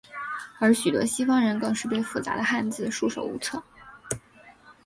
[0.57, 3.61] 而许多西方人更是对复杂的汉字束手无策。